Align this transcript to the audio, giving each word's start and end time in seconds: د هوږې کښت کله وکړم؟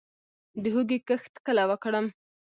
د 0.61 0.63
هوږې 0.73 0.97
کښت 1.07 1.33
کله 1.45 1.63
وکړم؟ 1.71 2.05